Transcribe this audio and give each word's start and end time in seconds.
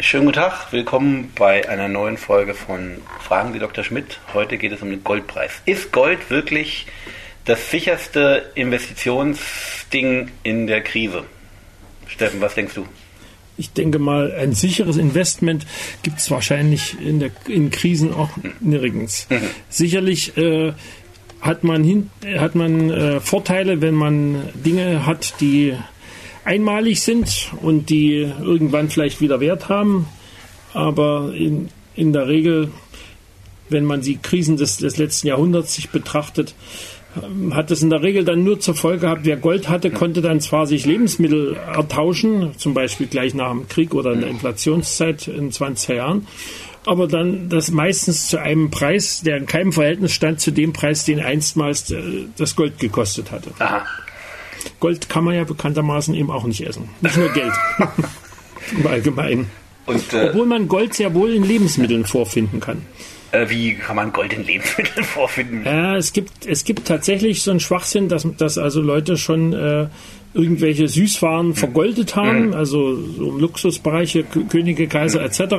Schönen 0.00 0.24
guten 0.24 0.36
Tag, 0.36 0.72
willkommen 0.72 1.30
bei 1.34 1.68
einer 1.68 1.86
neuen 1.86 2.16
Folge 2.16 2.54
von 2.54 2.96
Fragen 3.20 3.52
Sie 3.52 3.58
Dr. 3.58 3.84
Schmidt. 3.84 4.20
Heute 4.32 4.56
geht 4.56 4.72
es 4.72 4.80
um 4.80 4.88
den 4.88 5.04
Goldpreis. 5.04 5.60
Ist 5.66 5.92
Gold 5.92 6.30
wirklich 6.30 6.86
das 7.44 7.70
sicherste 7.70 8.50
Investitionsding 8.54 10.30
in 10.44 10.66
der 10.66 10.80
Krise? 10.80 11.24
Steffen, 12.06 12.40
was 12.40 12.54
denkst 12.54 12.72
du? 12.74 12.86
Ich 13.58 13.74
denke 13.74 13.98
mal, 13.98 14.32
ein 14.32 14.54
sicheres 14.54 14.96
Investment 14.96 15.66
gibt 16.02 16.20
es 16.20 16.30
wahrscheinlich 16.30 16.98
in, 16.98 17.20
der, 17.20 17.30
in 17.46 17.70
Krisen 17.70 18.14
auch 18.14 18.30
nirgends. 18.60 19.26
Mhm. 19.28 19.42
Sicherlich 19.68 20.34
äh, 20.38 20.72
hat 21.42 21.64
man, 21.64 21.84
hin, 21.84 22.10
hat 22.38 22.54
man 22.54 22.90
äh, 22.90 23.20
Vorteile, 23.20 23.82
wenn 23.82 23.94
man 23.94 24.48
Dinge 24.54 25.04
hat, 25.04 25.34
die 25.40 25.76
einmalig 26.44 27.00
sind 27.02 27.52
und 27.60 27.90
die 27.90 28.30
irgendwann 28.40 28.90
vielleicht 28.90 29.20
wieder 29.20 29.40
Wert 29.40 29.68
haben. 29.68 30.06
Aber 30.74 31.32
in, 31.34 31.68
in 31.94 32.12
der 32.12 32.28
Regel, 32.28 32.70
wenn 33.68 33.84
man 33.84 34.00
die 34.00 34.18
Krisen 34.18 34.56
des, 34.56 34.78
des 34.78 34.96
letzten 34.96 35.28
Jahrhunderts 35.28 35.74
sich 35.74 35.90
betrachtet, 35.90 36.54
ähm, 37.22 37.54
hat 37.54 37.70
es 37.70 37.82
in 37.82 37.90
der 37.90 38.02
Regel 38.02 38.24
dann 38.24 38.44
nur 38.44 38.60
zur 38.60 38.74
Folge 38.74 39.00
gehabt, 39.00 39.24
wer 39.24 39.36
Gold 39.36 39.68
hatte, 39.68 39.90
konnte 39.90 40.22
dann 40.22 40.40
zwar 40.40 40.66
sich 40.66 40.86
Lebensmittel 40.86 41.54
ertauschen, 41.54 42.52
zum 42.56 42.74
Beispiel 42.74 43.06
gleich 43.06 43.34
nach 43.34 43.50
dem 43.50 43.68
Krieg 43.68 43.94
oder 43.94 44.12
in 44.12 44.20
der 44.20 44.30
Inflationszeit 44.30 45.28
in 45.28 45.50
20er 45.50 45.94
Jahren, 45.94 46.26
aber 46.86 47.06
dann 47.06 47.48
das 47.48 47.70
meistens 47.70 48.28
zu 48.28 48.40
einem 48.40 48.70
Preis, 48.70 49.20
der 49.22 49.36
in 49.36 49.46
keinem 49.46 49.72
Verhältnis 49.72 50.12
stand 50.12 50.40
zu 50.40 50.52
dem 50.52 50.72
Preis, 50.72 51.04
den 51.04 51.20
einstmals 51.20 51.90
äh, 51.90 52.02
das 52.36 52.56
Gold 52.56 52.78
gekostet 52.78 53.30
hatte. 53.30 53.50
Aha. 53.58 53.84
Gold 54.82 55.08
kann 55.08 55.22
man 55.22 55.36
ja 55.36 55.44
bekanntermaßen 55.44 56.12
eben 56.12 56.28
auch 56.32 56.42
nicht 56.42 56.66
essen. 56.66 56.88
Nicht 57.02 57.16
nur 57.16 57.28
Geld. 57.28 57.52
Im 58.76 58.84
Allgemeinen. 58.84 59.48
Und, 59.86 60.12
äh, 60.12 60.30
Obwohl 60.30 60.44
man 60.44 60.66
Gold 60.66 60.92
sehr 60.94 61.14
wohl 61.14 61.32
in 61.32 61.44
Lebensmitteln 61.44 62.04
vorfinden 62.04 62.58
kann. 62.58 62.82
Äh, 63.30 63.48
wie 63.48 63.76
kann 63.76 63.94
man 63.94 64.12
Gold 64.12 64.32
in 64.32 64.44
Lebensmitteln 64.44 65.04
vorfinden? 65.14 65.62
Ja, 65.64 65.96
es 65.96 66.12
gibt, 66.12 66.46
es 66.46 66.64
gibt 66.64 66.88
tatsächlich 66.88 67.42
so 67.42 67.52
einen 67.52 67.60
Schwachsinn, 67.60 68.08
dass, 68.08 68.26
dass 68.36 68.58
also 68.58 68.80
Leute 68.80 69.16
schon 69.18 69.52
äh, 69.52 69.86
irgendwelche 70.34 70.88
Süßwaren 70.88 71.54
vergoldet 71.54 72.16
haben, 72.16 72.48
mhm. 72.48 72.54
also 72.54 72.96
so 72.96 73.38
Luxusbereiche, 73.38 74.24
Könige, 74.24 74.86
Kaiser 74.86 75.20
mhm. 75.20 75.26
etc. 75.26 75.54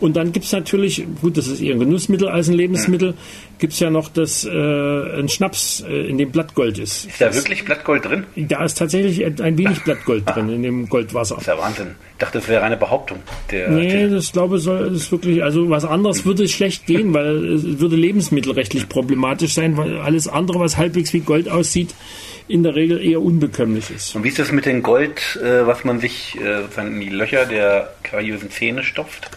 Und 0.00 0.16
dann 0.16 0.32
gibt 0.32 0.44
es 0.44 0.52
natürlich, 0.52 1.06
gut, 1.20 1.36
das 1.36 1.46
ist 1.46 1.60
eher 1.60 1.74
ein 1.74 1.80
Genussmittel 1.80 2.28
als 2.28 2.48
ein 2.48 2.54
Lebensmittel, 2.54 3.12
mhm. 3.12 3.58
gibt 3.58 3.72
es 3.72 3.80
ja 3.80 3.88
noch 3.88 4.08
das, 4.10 4.44
äh, 4.44 4.50
ein 5.18 5.28
Schnaps, 5.28 5.82
äh, 5.88 6.08
in 6.08 6.18
dem 6.18 6.30
Blattgold 6.30 6.78
ist. 6.78 7.06
Ist 7.06 7.20
da 7.20 7.34
wirklich 7.34 7.64
Blattgold 7.64 8.04
drin? 8.04 8.24
Da 8.36 8.64
ist 8.64 8.76
tatsächlich 8.76 9.24
ein 9.24 9.56
wenig 9.56 9.82
Blattgold 9.84 10.28
drin 10.28 10.50
in 10.50 10.62
dem 10.62 10.88
Goldwasser. 10.88 11.36
Das 11.36 11.44
ist 11.44 11.48
ja 11.48 11.58
Wahnsinn. 11.58 11.94
Ich 12.12 12.18
dachte, 12.18 12.38
das 12.38 12.48
wäre 12.48 12.62
eine 12.62 12.76
Behauptung. 12.76 13.20
Der, 13.50 13.70
nee, 13.70 14.08
das 14.08 14.32
glaube 14.32 14.58
ich, 14.58 14.62
soll, 14.62 14.94
ist 14.94 15.10
wirklich, 15.10 15.42
also 15.42 15.70
was 15.70 15.86
anderes 15.86 16.26
würde 16.26 16.46
schlecht 16.46 16.84
gehen, 16.84 17.14
weil 17.14 17.54
es 17.54 17.80
würde 17.80 17.96
lebensmittelrechtlich 17.96 18.88
problematisch 18.90 19.54
sein, 19.54 19.78
weil 19.78 19.98
alles 19.98 20.28
andere, 20.28 20.60
was 20.60 20.76
halbwegs 20.76 21.14
wie 21.14 21.20
Gold 21.20 21.48
aussieht, 21.48 21.94
in 22.50 22.62
der 22.62 22.74
Regel 22.74 23.02
eher 23.04 23.22
unbekömmlich 23.22 23.90
ist. 23.90 24.14
Und 24.16 24.24
wie 24.24 24.28
ist 24.28 24.38
das 24.38 24.50
mit 24.50 24.66
dem 24.66 24.82
Gold, 24.82 25.38
äh, 25.42 25.66
was 25.66 25.84
man 25.84 26.00
sich 26.00 26.36
äh, 26.40 26.80
in 26.80 27.00
die 27.00 27.08
Löcher 27.08 27.46
der 27.46 27.92
kariösen 28.02 28.50
Zähne 28.50 28.82
stopft? 28.82 29.30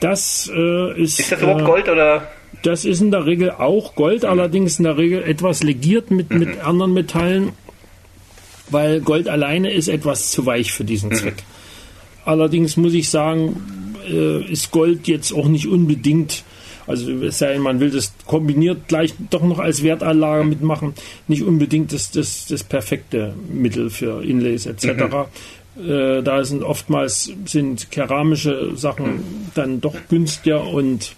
Das 0.00 0.50
äh, 0.54 1.02
ist. 1.02 1.20
Ist 1.20 1.32
das 1.32 1.42
überhaupt 1.42 1.64
Gold 1.64 1.88
oder? 1.88 2.30
Das 2.62 2.84
ist 2.84 3.00
in 3.00 3.10
der 3.10 3.26
Regel 3.26 3.50
auch 3.50 3.94
Gold, 3.94 4.22
mhm. 4.22 4.28
allerdings 4.28 4.78
in 4.78 4.84
der 4.84 4.96
Regel 4.96 5.22
etwas 5.22 5.62
legiert 5.62 6.10
mit, 6.10 6.30
mhm. 6.30 6.38
mit 6.38 6.60
anderen 6.60 6.92
Metallen, 6.92 7.52
weil 8.70 9.00
Gold 9.00 9.28
alleine 9.28 9.72
ist 9.72 9.88
etwas 9.88 10.30
zu 10.30 10.46
weich 10.46 10.72
für 10.72 10.84
diesen 10.84 11.10
mhm. 11.10 11.14
Zweck. 11.14 11.42
Allerdings 12.24 12.76
muss 12.76 12.94
ich 12.94 13.08
sagen, 13.08 13.96
äh, 14.08 14.44
ist 14.44 14.70
Gold 14.70 15.08
jetzt 15.08 15.32
auch 15.32 15.48
nicht 15.48 15.66
unbedingt 15.66 16.44
also 16.90 17.10
es 17.22 17.38
sei 17.38 17.54
denn, 17.54 17.62
man 17.62 17.80
will 17.80 17.90
das 17.90 18.12
kombiniert 18.26 18.88
gleich 18.88 19.14
doch 19.30 19.42
noch 19.42 19.58
als 19.58 19.82
Wertanlage 19.82 20.44
mitmachen, 20.44 20.94
nicht 21.28 21.42
unbedingt 21.42 21.92
das, 21.92 22.10
das, 22.10 22.46
das 22.46 22.64
perfekte 22.64 23.34
Mittel 23.52 23.90
für 23.90 24.22
Inlays 24.22 24.66
etc. 24.66 24.86
Mhm. 24.86 25.88
Äh, 25.88 26.22
da 26.22 26.44
sind 26.44 26.62
oftmals 26.62 27.32
sind 27.46 27.90
keramische 27.90 28.76
Sachen 28.76 29.24
dann 29.54 29.80
doch 29.80 29.94
günstiger 30.08 30.66
und 30.66 31.14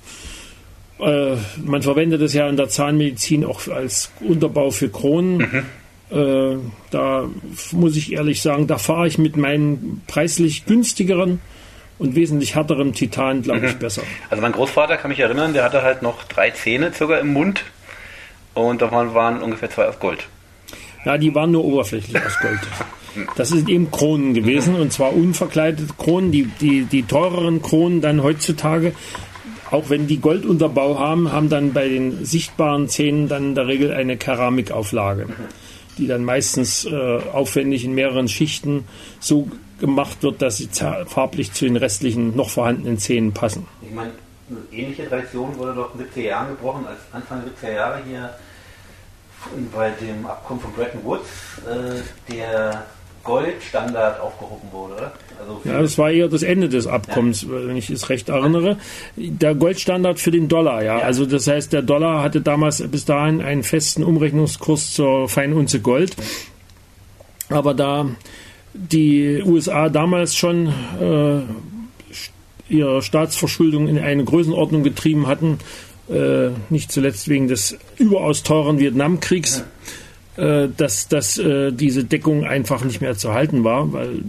äh, 1.00 1.36
man 1.64 1.82
verwendet 1.82 2.20
es 2.22 2.34
ja 2.34 2.48
in 2.48 2.56
der 2.56 2.68
Zahnmedizin 2.68 3.44
auch 3.44 3.66
als 3.68 4.12
Unterbau 4.20 4.70
für 4.70 4.88
Kronen. 4.90 5.38
Mhm. 5.38 6.16
Äh, 6.16 6.58
da 6.90 7.28
muss 7.72 7.96
ich 7.96 8.12
ehrlich 8.12 8.42
sagen, 8.42 8.66
da 8.66 8.76
fahre 8.76 9.08
ich 9.08 9.16
mit 9.16 9.36
meinen 9.36 10.02
preislich 10.06 10.66
günstigeren 10.66 11.40
und 12.02 12.16
wesentlich 12.16 12.56
härterem 12.56 12.92
Titan, 12.92 13.42
glaube 13.42 13.66
ich, 13.66 13.74
mhm. 13.74 13.78
besser. 13.78 14.02
Also 14.28 14.42
mein 14.42 14.52
Großvater 14.52 14.96
kann 14.96 15.10
mich 15.10 15.20
erinnern, 15.20 15.54
der 15.54 15.62
hatte 15.62 15.82
halt 15.82 16.02
noch 16.02 16.24
drei 16.24 16.50
Zähne 16.50 16.92
sogar 16.92 17.20
im 17.20 17.32
Mund 17.32 17.62
und 18.54 18.82
davon 18.82 19.14
waren 19.14 19.40
ungefähr 19.40 19.70
zwei 19.70 19.86
aus 19.86 19.98
Gold. 20.00 20.26
Ja, 21.04 21.16
die 21.16 21.34
waren 21.34 21.52
nur 21.52 21.64
oberflächlich 21.64 22.16
aus 22.24 22.38
Gold. 22.40 22.60
Das 23.36 23.50
sind 23.50 23.68
eben 23.68 23.90
Kronen 23.90 24.32
gewesen 24.32 24.74
und 24.74 24.90
zwar 24.90 25.12
unverkleidete 25.12 25.92
Kronen. 25.98 26.32
Die, 26.32 26.44
die, 26.46 26.86
die 26.86 27.02
teureren 27.02 27.60
Kronen 27.60 28.00
dann 28.00 28.22
heutzutage, 28.22 28.94
auch 29.70 29.90
wenn 29.90 30.06
die 30.06 30.18
Goldunterbau 30.18 30.98
haben, 30.98 31.30
haben 31.30 31.50
dann 31.50 31.74
bei 31.74 31.90
den 31.90 32.24
sichtbaren 32.24 32.88
Zähnen 32.88 33.28
dann 33.28 33.48
in 33.48 33.54
der 33.54 33.66
Regel 33.66 33.92
eine 33.92 34.16
Keramikauflage, 34.16 35.26
die 35.98 36.06
dann 36.06 36.24
meistens 36.24 36.86
äh, 36.86 36.90
aufwendig 36.90 37.84
in 37.84 37.94
mehreren 37.94 38.28
Schichten 38.28 38.84
so 39.20 39.50
gemacht 39.82 40.22
wird, 40.22 40.40
dass 40.40 40.58
sie 40.58 40.68
farblich 41.06 41.52
zu 41.52 41.64
den 41.64 41.76
restlichen 41.76 42.36
noch 42.36 42.50
vorhandenen 42.50 42.98
Zähnen 42.98 43.34
passen. 43.34 43.66
Ich 43.82 43.90
meine, 43.90 44.12
eine 44.48 44.60
ähnliche 44.70 45.08
Tradition 45.08 45.58
wurde 45.58 45.74
doch 45.74 45.92
in 45.94 45.98
den 45.98 46.08
70er 46.08 46.20
Jahren 46.20 46.48
gebrochen, 46.50 46.86
als 46.86 47.00
Anfang 47.12 47.42
der 47.44 47.70
70er 47.70 47.74
Jahre 47.74 48.00
hier 48.08 48.30
bei 49.74 49.90
dem 49.90 50.24
Abkommen 50.24 50.60
von 50.60 50.72
Bretton 50.72 51.04
Woods 51.04 51.28
äh, 51.66 52.32
der 52.32 52.84
Goldstandard 53.24 54.20
aufgehoben 54.20 54.68
wurde, 54.70 54.94
oder? 54.94 55.12
Also 55.40 55.60
ja, 55.64 55.82
das 55.82 55.98
war 55.98 56.12
eher 56.12 56.28
das 56.28 56.44
Ende 56.44 56.68
des 56.68 56.86
Abkommens, 56.86 57.42
ja. 57.42 57.48
wenn 57.50 57.76
ich 57.76 57.90
es 57.90 58.08
recht 58.08 58.28
erinnere. 58.28 58.78
Der 59.16 59.56
Goldstandard 59.56 60.20
für 60.20 60.30
den 60.30 60.46
Dollar, 60.46 60.84
ja. 60.84 60.98
ja. 60.98 61.04
Also 61.04 61.26
das 61.26 61.48
heißt, 61.48 61.72
der 61.72 61.82
Dollar 61.82 62.22
hatte 62.22 62.40
damals 62.40 62.80
bis 62.88 63.04
dahin 63.04 63.42
einen 63.42 63.64
festen 63.64 64.04
Umrechnungskurs 64.04 64.92
zur 64.92 65.28
Feinunze 65.28 65.80
Gold. 65.80 66.14
Aber 67.48 67.74
da 67.74 68.06
die 68.74 69.42
USA 69.44 69.88
damals 69.88 70.34
schon 70.34 70.68
äh, 71.00 71.40
ihre 72.72 73.02
Staatsverschuldung 73.02 73.88
in 73.88 73.98
eine 73.98 74.24
Größenordnung 74.24 74.82
getrieben 74.82 75.26
hatten, 75.26 75.58
äh, 76.08 76.50
nicht 76.70 76.90
zuletzt 76.90 77.28
wegen 77.28 77.48
des 77.48 77.76
überaus 77.98 78.42
teuren 78.42 78.78
Vietnamkriegs, 78.78 79.64
äh, 80.36 80.68
dass, 80.76 81.08
dass 81.08 81.36
äh, 81.36 81.72
diese 81.72 82.04
Deckung 82.04 82.44
einfach 82.44 82.84
nicht 82.84 83.00
mehr 83.02 83.16
zu 83.16 83.34
halten 83.34 83.64
war, 83.64 83.92
weil 83.92 84.20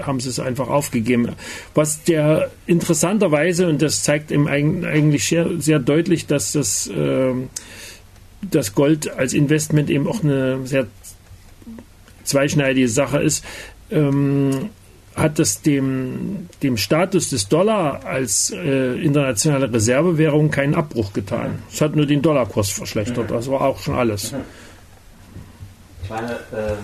haben 0.00 0.18
sie 0.18 0.30
es 0.30 0.40
einfach 0.40 0.68
aufgegeben. 0.68 1.28
Was 1.74 2.02
der 2.04 2.50
interessanterweise, 2.66 3.68
und 3.68 3.82
das 3.82 4.02
zeigt 4.02 4.32
eben 4.32 4.48
eigentlich 4.48 5.26
sehr, 5.26 5.60
sehr 5.60 5.78
deutlich, 5.78 6.26
dass 6.26 6.52
das, 6.52 6.86
äh, 6.86 7.34
das 8.50 8.74
Gold 8.74 9.10
als 9.10 9.34
Investment 9.34 9.90
eben 9.90 10.08
auch 10.08 10.24
eine 10.24 10.66
sehr 10.66 10.86
zweischneidige 12.24 12.88
Sache 12.88 13.18
ist, 13.18 13.44
ähm, 13.90 14.70
hat 15.16 15.38
das 15.38 15.62
dem, 15.62 16.48
dem 16.62 16.76
Status 16.76 17.30
des 17.30 17.48
Dollar 17.48 18.04
als 18.04 18.50
äh, 18.50 18.94
internationale 19.02 19.72
Reservewährung 19.72 20.50
keinen 20.50 20.74
Abbruch 20.74 21.12
getan. 21.12 21.62
Es 21.70 21.80
hat 21.80 21.96
nur 21.96 22.06
den 22.06 22.22
Dollarkurs 22.22 22.70
verschlechtert. 22.70 23.30
Das 23.30 23.50
war 23.50 23.60
auch 23.62 23.78
schon 23.78 23.96
alles. 23.96 24.34
Ich 26.04 26.10
meine, 26.10 26.32
ähm, 26.56 26.78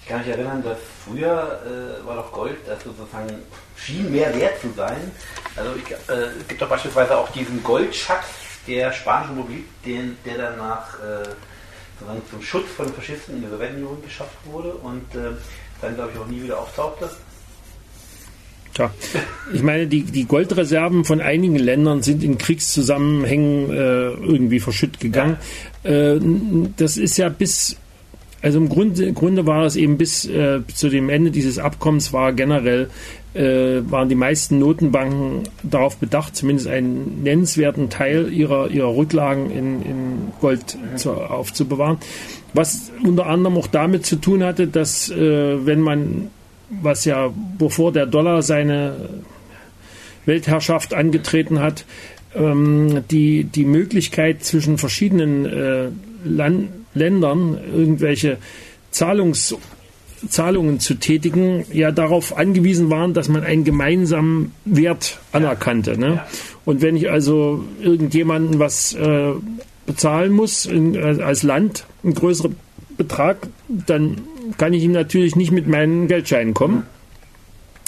ich 0.00 0.06
kann 0.08 0.18
mich 0.20 0.28
erinnern, 0.28 0.62
dass 0.62 0.78
früher 1.04 1.60
äh, 1.64 2.06
war 2.06 2.16
doch 2.16 2.32
Gold, 2.32 2.56
das 2.66 2.82
sozusagen 2.84 3.34
schien 3.76 4.10
mehr 4.10 4.34
wert 4.38 4.60
zu 4.60 4.68
sein. 4.76 5.10
Also 5.56 5.70
ich, 5.76 5.90
äh, 5.90 6.40
es 6.40 6.48
gibt 6.48 6.62
doch 6.62 6.68
beispielsweise 6.68 7.16
auch 7.16 7.28
diesen 7.30 7.62
Goldschatz 7.62 8.26
der 8.66 8.92
spanischen 8.92 9.36
Republik, 9.36 9.64
den, 9.84 10.16
der 10.24 10.38
danach 10.38 10.94
äh, 11.00 11.24
sozusagen 11.98 12.22
zum 12.30 12.42
Schutz 12.42 12.68
von 12.76 12.92
Faschisten 12.92 13.36
in 13.36 13.42
der 13.42 13.50
Sowjetunion 13.50 14.02
geschafft 14.02 14.36
wurde 14.44 14.74
und 14.74 15.14
äh, 15.14 15.32
dann, 15.84 15.94
glaube 15.94 16.10
ich, 16.14 16.20
auch 16.20 16.26
nie 16.26 16.42
wieder 16.42 16.58
auftauchte. 16.58 17.10
Tja, 18.74 18.90
ich 19.52 19.62
meine, 19.62 19.86
die, 19.86 20.02
die 20.02 20.24
Goldreserven 20.24 21.04
von 21.04 21.20
einigen 21.20 21.54
Ländern 21.54 22.02
sind 22.02 22.24
in 22.24 22.38
Kriegszusammenhängen 22.38 23.70
äh, 23.70 23.74
irgendwie 23.74 24.58
verschütt 24.58 24.98
gegangen. 24.98 25.36
Ja. 25.84 25.90
Äh, 26.14 26.20
das 26.76 26.96
ist 26.96 27.16
ja 27.16 27.28
bis, 27.28 27.76
also 28.42 28.58
im 28.58 28.68
Grunde, 28.68 29.04
im 29.04 29.14
Grunde 29.14 29.46
war 29.46 29.64
es 29.64 29.76
eben 29.76 29.96
bis 29.96 30.24
äh, 30.24 30.60
zu 30.74 30.88
dem 30.88 31.08
Ende 31.08 31.30
dieses 31.30 31.58
Abkommens 31.58 32.12
war 32.12 32.32
generell 32.32 32.90
waren 33.34 34.08
die 34.08 34.14
meisten 34.14 34.60
Notenbanken 34.60 35.42
darauf 35.64 35.96
bedacht, 35.96 36.36
zumindest 36.36 36.68
einen 36.68 37.24
nennenswerten 37.24 37.90
Teil 37.90 38.32
ihrer, 38.32 38.70
ihrer 38.70 38.94
Rücklagen 38.94 39.50
in, 39.50 39.82
in 39.82 40.32
Gold 40.40 40.78
zu, 40.94 41.12
aufzubewahren. 41.12 41.98
Was 42.52 42.92
unter 43.02 43.26
anderem 43.26 43.58
auch 43.58 43.66
damit 43.66 44.06
zu 44.06 44.16
tun 44.16 44.44
hatte, 44.44 44.68
dass 44.68 45.10
äh, 45.10 45.66
wenn 45.66 45.80
man, 45.80 46.30
was 46.70 47.04
ja, 47.04 47.32
bevor 47.58 47.90
der 47.92 48.06
Dollar 48.06 48.42
seine 48.42 48.94
Weltherrschaft 50.26 50.94
angetreten 50.94 51.58
hat, 51.58 51.84
ähm, 52.34 53.02
die, 53.10 53.44
die 53.44 53.64
Möglichkeit 53.64 54.44
zwischen 54.44 54.78
verschiedenen 54.78 55.46
äh, 55.46 55.88
Land, 56.24 56.68
Ländern 56.94 57.58
irgendwelche 57.74 58.38
Zahlungs, 58.90 59.56
Zahlungen 60.28 60.80
zu 60.80 60.94
tätigen, 60.94 61.64
ja 61.72 61.92
darauf 61.92 62.36
angewiesen 62.36 62.90
waren, 62.90 63.14
dass 63.14 63.28
man 63.28 63.44
einen 63.44 63.64
gemeinsamen 63.64 64.52
Wert 64.64 65.18
anerkannte. 65.32 65.98
Ne? 65.98 66.14
Ja. 66.16 66.26
Und 66.64 66.82
wenn 66.82 66.96
ich 66.96 67.10
also 67.10 67.64
irgendjemanden 67.80 68.58
was 68.58 68.94
äh, 68.94 69.32
bezahlen 69.86 70.32
muss 70.32 70.66
in, 70.66 70.94
äh, 70.94 71.22
als 71.22 71.42
Land, 71.42 71.86
einen 72.02 72.14
größeren 72.14 72.56
Betrag, 72.96 73.48
dann 73.68 74.22
kann 74.58 74.72
ich 74.72 74.82
ihm 74.82 74.92
natürlich 74.92 75.36
nicht 75.36 75.52
mit 75.52 75.66
meinen 75.66 76.06
Geldscheinen 76.06 76.54
kommen. 76.54 76.84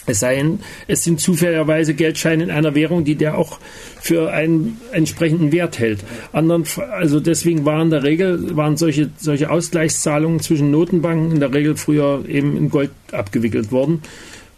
Es 0.06 0.20
sei 0.20 0.36
denn, 0.36 0.60
es 0.86 1.04
sind 1.04 1.20
zufälligerweise 1.20 1.94
Geldscheine 1.94 2.44
in 2.44 2.50
einer 2.50 2.74
Währung, 2.74 3.04
die 3.04 3.16
der 3.16 3.36
auch 3.36 3.58
für 4.00 4.30
einen 4.30 4.80
entsprechenden 4.92 5.52
Wert 5.52 5.78
hält. 5.78 6.04
Anderen, 6.32 6.64
also 6.92 7.20
deswegen 7.20 7.64
waren 7.64 7.82
in 7.82 7.90
der 7.90 8.02
Regel 8.04 8.56
waren 8.56 8.76
solche, 8.76 9.10
solche 9.18 9.50
Ausgleichszahlungen 9.50 10.40
zwischen 10.40 10.70
Notenbanken 10.70 11.32
in 11.32 11.40
der 11.40 11.52
Regel 11.52 11.76
früher 11.76 12.24
eben 12.28 12.56
in 12.56 12.70
Gold 12.70 12.90
abgewickelt 13.12 13.72
worden. 13.72 14.02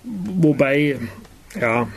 Wobei, 0.04 0.96
ja, 1.60 1.88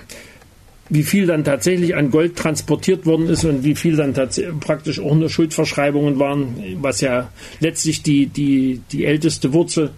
wie 0.90 1.04
viel 1.04 1.26
dann 1.26 1.46
tatsächlich 1.46 1.96
an 1.96 2.12
Gold 2.12 2.36
transportiert 2.36 3.06
worden 3.06 3.28
ist 3.28 3.46
und 3.46 3.64
wie 3.64 3.76
viel 3.76 3.96
dann 3.96 4.14
praktisch 4.60 5.00
auch 5.00 5.16
nur 5.16 5.30
Schuldverschreibungen 5.30 6.20
waren, 6.20 6.56
was 6.82 7.00
ja 7.00 7.30
letztlich 7.62 8.04
die, 8.04 8.26
die, 8.26 8.82
die 8.92 9.06
älteste 9.06 9.54
Wurzel 9.54 9.92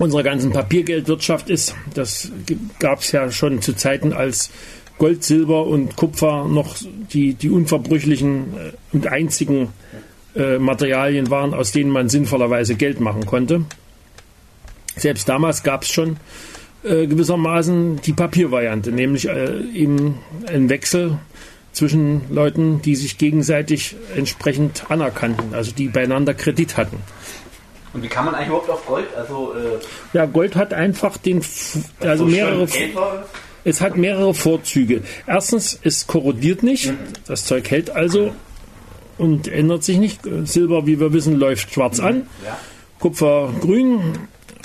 unserer 0.00 0.22
ganzen 0.22 0.50
Papiergeldwirtschaft 0.50 1.50
ist. 1.50 1.74
Das 1.94 2.32
gab 2.78 3.00
es 3.00 3.12
ja 3.12 3.30
schon 3.30 3.60
zu 3.60 3.74
Zeiten, 3.74 4.14
als 4.14 4.50
Gold, 4.96 5.22
Silber 5.22 5.66
und 5.66 5.96
Kupfer 5.96 6.46
noch 6.48 6.76
die, 7.12 7.34
die 7.34 7.50
unverbrüchlichen 7.50 8.54
äh, 8.56 8.72
und 8.92 9.06
einzigen 9.06 9.68
äh, 10.34 10.58
Materialien 10.58 11.30
waren, 11.30 11.52
aus 11.52 11.72
denen 11.72 11.90
man 11.90 12.08
sinnvollerweise 12.08 12.76
Geld 12.76 13.00
machen 13.00 13.26
konnte. 13.26 13.66
Selbst 14.96 15.28
damals 15.28 15.62
gab 15.62 15.82
es 15.82 15.90
schon 15.90 16.16
äh, 16.82 17.06
gewissermaßen 17.06 18.00
die 18.00 18.14
Papiervariante, 18.14 18.92
nämlich 18.92 19.28
eben 19.28 20.18
ein 20.46 20.68
Wechsel 20.70 21.18
zwischen 21.72 22.22
Leuten, 22.30 22.80
die 22.82 22.96
sich 22.96 23.18
gegenseitig 23.18 23.96
entsprechend 24.16 24.90
anerkannten, 24.90 25.54
also 25.54 25.72
die 25.72 25.88
beieinander 25.88 26.34
Kredit 26.34 26.76
hatten. 26.76 26.98
Und 27.92 28.02
wie 28.02 28.08
kann 28.08 28.24
man 28.24 28.34
eigentlich 28.34 28.48
überhaupt 28.48 28.70
auf 28.70 28.86
Gold? 28.86 29.06
Also, 29.16 29.54
äh 29.54 30.16
ja, 30.16 30.26
Gold 30.26 30.56
hat 30.56 30.72
einfach 30.72 31.16
den, 31.16 31.42
also 32.00 32.24
mehrere, 32.24 32.66
es 33.64 33.80
hat 33.80 33.96
mehrere 33.96 34.32
Vorzüge. 34.32 35.02
Erstens, 35.26 35.78
es 35.82 36.06
korrodiert 36.06 36.62
nicht, 36.62 36.86
mhm. 36.86 36.98
das 37.26 37.44
Zeug 37.44 37.70
hält 37.70 37.90
also 37.90 38.32
und 39.18 39.48
ändert 39.48 39.84
sich 39.84 39.98
nicht. 39.98 40.20
Silber, 40.44 40.86
wie 40.86 41.00
wir 41.00 41.12
wissen, 41.12 41.36
läuft 41.38 41.72
schwarz 41.72 41.98
mhm. 41.98 42.06
an, 42.06 42.26
ja. 42.44 42.56
Kupfer 43.00 43.52
grün 43.60 44.00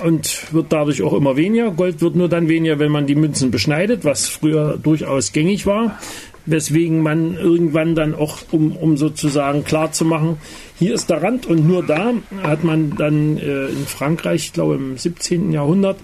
und 0.04 0.54
wird 0.54 0.68
dadurch 0.72 1.02
auch 1.02 1.14
immer 1.14 1.36
weniger. 1.36 1.72
Gold 1.72 2.02
wird 2.02 2.16
nur 2.16 2.30
dann 2.30 2.48
weniger, 2.48 2.80
wenn 2.80 2.92
man 2.92 3.08
die 3.08 3.16
Münzen 3.16 3.50
beschneidet, 3.50 4.04
was 4.04 4.28
früher 4.28 4.78
durchaus 4.78 5.32
gängig 5.32 5.66
war 5.66 5.98
weswegen 6.46 7.02
man 7.02 7.36
irgendwann 7.36 7.96
dann 7.96 8.14
auch, 8.14 8.40
um, 8.52 8.76
um 8.76 8.98
sozusagen 8.98 9.64
klar 9.64 9.92
zu 9.92 10.06
machen, 10.06 10.38
hier 10.78 10.94
ist 10.94 11.10
der 11.10 11.24
Rand 11.24 11.46
und 11.46 11.68
nur 11.68 11.84
da 11.84 12.14
hat 12.44 12.64
man 12.64 12.96
dann 12.98 13.38
äh, 13.38 13.68
in 13.68 13.86
Frankreich, 13.88 14.46
ich 14.46 14.54
glaube 14.54 14.76
im 14.76 14.98
17. 14.98 15.52
Jahrhundert, 15.52 15.98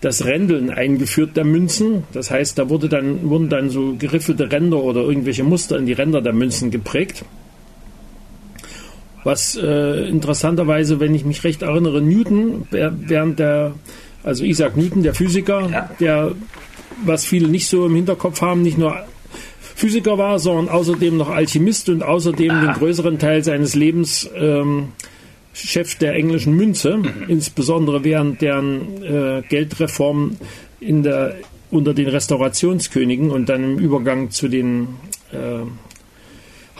das 0.00 0.24
Rändeln 0.24 0.70
eingeführt 0.70 1.36
der 1.36 1.44
Münzen. 1.44 2.04
Das 2.12 2.30
heißt, 2.30 2.58
da 2.58 2.68
wurde 2.68 2.88
dann, 2.88 3.28
wurden 3.30 3.48
dann 3.48 3.70
so 3.70 3.96
geriffelte 3.98 4.52
Ränder 4.52 4.82
oder 4.82 5.00
irgendwelche 5.00 5.42
Muster 5.42 5.78
in 5.78 5.86
die 5.86 5.94
Ränder 5.94 6.20
der 6.20 6.32
Münzen 6.32 6.70
geprägt. 6.70 7.24
Was 9.24 9.56
äh, 9.56 10.08
interessanterweise, 10.08 11.00
wenn 11.00 11.14
ich 11.14 11.24
mich 11.24 11.42
recht 11.42 11.62
erinnere, 11.62 12.00
Newton 12.00 12.68
während 12.70 13.38
der, 13.38 13.72
also 14.22 14.44
Isaac 14.44 14.76
Newton, 14.76 15.02
der 15.02 15.14
Physiker, 15.14 15.68
ja. 15.68 15.90
der, 15.98 16.32
was 17.04 17.24
viele 17.24 17.48
nicht 17.48 17.66
so 17.66 17.86
im 17.86 17.94
Hinterkopf 17.96 18.40
haben, 18.42 18.62
nicht 18.62 18.78
nur 18.78 18.96
Physiker 19.76 20.16
war, 20.16 20.38
sondern 20.38 20.70
außerdem 20.70 21.18
noch 21.18 21.28
Alchemist 21.28 21.90
und 21.90 22.02
außerdem 22.02 22.50
ah. 22.50 22.60
den 22.62 22.72
größeren 22.72 23.18
Teil 23.18 23.44
seines 23.44 23.74
Lebens 23.74 24.28
ähm, 24.34 24.88
Chef 25.52 25.96
der 25.96 26.14
englischen 26.14 26.54
Münze, 26.54 26.96
mhm. 26.96 27.24
insbesondere 27.28 28.02
während 28.02 28.40
deren 28.40 29.02
äh, 29.02 29.42
Geldreform 29.46 30.36
in 30.80 31.02
der, 31.02 31.36
unter 31.70 31.92
den 31.92 32.08
Restaurationskönigen 32.08 33.30
und 33.30 33.50
dann 33.50 33.64
im 33.64 33.78
Übergang 33.78 34.30
zu 34.30 34.48
den 34.48 34.88
äh, 35.32 35.60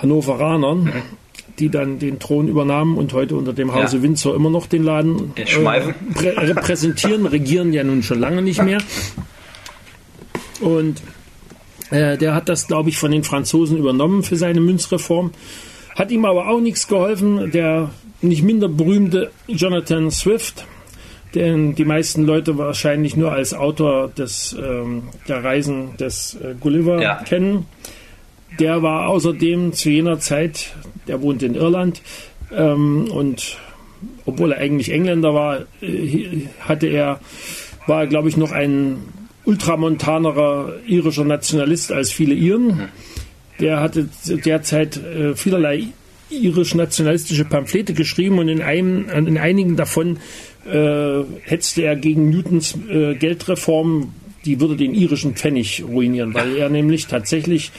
Hannoveranern. 0.00 0.84
Mhm 0.84 0.92
die 1.58 1.70
dann 1.70 1.98
den 1.98 2.18
Thron 2.18 2.48
übernahmen 2.48 2.98
und 2.98 3.14
heute 3.14 3.34
unter 3.34 3.54
dem 3.54 3.72
Hause 3.72 3.96
ja. 3.96 4.02
Windsor 4.02 4.34
immer 4.34 4.50
noch 4.50 4.66
den 4.66 4.84
Laden 4.84 5.32
äh, 5.36 6.28
repräsentieren, 6.28 7.24
regieren 7.24 7.72
ja 7.72 7.82
nun 7.82 8.02
schon 8.02 8.20
lange 8.20 8.42
nicht 8.42 8.62
mehr. 8.62 8.76
Und 10.60 11.00
äh, 11.90 12.16
der 12.18 12.34
hat 12.34 12.48
das, 12.48 12.66
glaube 12.66 12.88
ich, 12.88 12.98
von 12.98 13.10
den 13.10 13.24
Franzosen 13.24 13.76
übernommen 13.76 14.22
für 14.22 14.36
seine 14.36 14.60
Münzreform. 14.60 15.32
Hat 15.94 16.10
ihm 16.10 16.24
aber 16.24 16.48
auch 16.48 16.60
nichts 16.60 16.88
geholfen. 16.88 17.50
Der 17.52 17.90
nicht 18.22 18.42
minder 18.42 18.68
berühmte 18.68 19.30
Jonathan 19.46 20.10
Swift, 20.10 20.66
den 21.34 21.74
die 21.74 21.84
meisten 21.84 22.24
Leute 22.24 22.58
wahrscheinlich 22.58 23.16
nur 23.16 23.32
als 23.32 23.54
Autor 23.54 24.08
des, 24.08 24.56
ähm, 24.58 25.04
der 25.28 25.44
Reisen 25.44 25.96
des 25.98 26.34
äh, 26.34 26.54
Gulliver 26.58 27.00
ja. 27.00 27.16
kennen. 27.16 27.66
Der 28.58 28.82
war 28.82 29.08
außerdem 29.08 29.74
zu 29.74 29.90
jener 29.90 30.18
Zeit, 30.18 30.74
der 31.08 31.20
wohnt 31.20 31.42
in 31.42 31.54
Irland 31.54 32.00
ähm, 32.50 33.10
und 33.10 33.58
obwohl 34.24 34.52
er 34.52 34.60
eigentlich 34.60 34.90
Engländer 34.92 35.34
war, 35.34 35.60
äh, 35.82 36.46
hatte 36.60 36.86
er, 36.86 37.20
war 37.86 38.06
glaube 38.06 38.28
ich 38.28 38.36
noch 38.36 38.52
ein 38.52 38.98
ultramontanerer 39.46 40.74
irischer 40.86 41.24
Nationalist 41.24 41.92
als 41.92 42.12
viele 42.12 42.34
Iren. 42.34 42.88
Der 43.58 43.80
hatte 43.80 44.08
derzeit 44.28 44.98
äh, 44.98 45.34
vielerlei 45.34 45.88
irisch-nationalistische 46.28 47.44
Pamphlete 47.44 47.94
geschrieben 47.94 48.38
und 48.38 48.48
in, 48.48 48.60
einem, 48.60 49.08
in 49.08 49.38
einigen 49.38 49.76
davon 49.76 50.18
äh, 50.70 51.22
hetzte 51.42 51.82
er 51.82 51.96
gegen 51.96 52.30
Newtons 52.30 52.76
äh, 52.90 53.14
Geldreform, 53.14 54.12
die 54.44 54.60
würde 54.60 54.76
den 54.76 54.94
irischen 54.94 55.34
Pfennig 55.34 55.84
ruinieren, 55.86 56.34
weil 56.34 56.56
er 56.56 56.68
nämlich 56.68 57.06
tatsächlich 57.06 57.70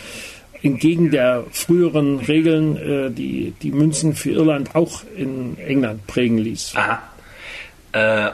entgegen 0.63 1.11
der 1.11 1.45
früheren 1.51 2.19
Regeln 2.19 2.77
äh, 2.77 3.11
die, 3.11 3.53
die 3.61 3.71
Münzen 3.71 4.15
für 4.15 4.31
Irland 4.31 4.75
auch 4.75 5.03
in 5.15 5.57
England 5.59 6.07
prägen 6.07 6.37
ließ. 6.37 6.73
Aha. 6.75 7.01
Äh, 7.91 8.31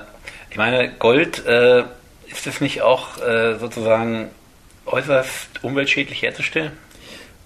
ich 0.51 0.57
meine, 0.57 0.91
Gold 0.99 1.43
äh, 1.45 1.83
ist 2.33 2.47
das 2.47 2.61
nicht 2.61 2.81
auch 2.81 3.21
äh, 3.21 3.57
sozusagen 3.59 4.29
äußerst 4.85 5.63
umweltschädlich 5.63 6.21
herzustellen? 6.21 6.71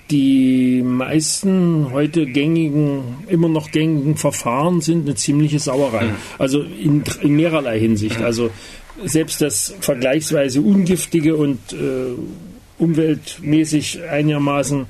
Die 0.09 0.81
meisten 0.83 1.91
heute 1.91 2.25
gängigen, 2.25 3.25
immer 3.27 3.49
noch 3.49 3.71
gängigen 3.71 4.15
Verfahren 4.15 4.79
sind 4.79 5.05
eine 5.05 5.15
ziemliche 5.15 5.59
Sauerei. 5.59 6.05
Mhm. 6.05 6.15
Also 6.37 6.61
in, 6.61 7.03
in, 7.21 7.35
mehrerlei 7.35 7.77
Hinsicht. 7.77 8.19
Mhm. 8.19 8.25
Also 8.25 8.49
selbst 9.03 9.41
das 9.41 9.75
vergleichsweise 9.81 10.61
ungiftige 10.61 11.35
und 11.35 11.59
äh, 11.73 12.13
umweltmäßig 12.77 14.01
einigermaßen 14.09 14.85